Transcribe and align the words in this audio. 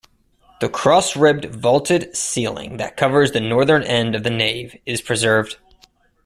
The 0.61 0.67
cross-ribbed 0.67 1.53
vaulted 1.53 2.17
ceiling 2.17 2.77
that 2.77 2.97
covers 2.97 3.33
the 3.33 3.39
northern 3.39 3.83
end 3.83 4.15
of 4.15 4.23
the 4.23 4.31
nave 4.31 4.75
is 4.83 4.99
preserved. 4.99 5.57